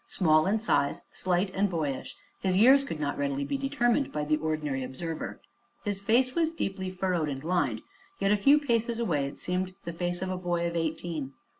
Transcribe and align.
Small 0.07 0.47
in 0.47 0.57
size, 0.57 1.03
slight 1.13 1.51
and 1.53 1.69
boyish, 1.69 2.15
his 2.39 2.57
years 2.57 2.83
could 2.83 2.99
not 2.99 3.19
readily 3.19 3.43
be 3.45 3.55
determined 3.55 4.11
by 4.11 4.23
the 4.23 4.35
ordinary 4.37 4.83
observer. 4.83 5.39
His 5.83 5.99
face 5.99 6.33
was 6.33 6.49
deeply 6.49 6.89
furrowed 6.89 7.29
and 7.29 7.43
lined, 7.43 7.83
yet 8.17 8.31
a 8.31 8.37
few 8.37 8.57
paces 8.57 8.97
away 8.97 9.27
it 9.27 9.37
seemed 9.37 9.75
the 9.85 9.93
face 9.93 10.23
of 10.23 10.31
a 10.31 10.37
boy 10.37 10.65
of 10.65 10.75
eighteen. 10.75 11.33